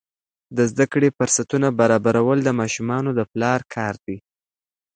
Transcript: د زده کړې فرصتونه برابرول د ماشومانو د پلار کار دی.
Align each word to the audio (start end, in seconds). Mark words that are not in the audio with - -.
د 0.57 0.59
زده 0.71 0.85
کړې 0.93 1.09
فرصتونه 1.17 1.67
برابرول 1.79 2.37
د 2.43 2.49
ماشومانو 2.59 3.09
د 3.17 3.21
پلار 3.31 3.59
کار 3.75 3.95
دی. 4.05 4.17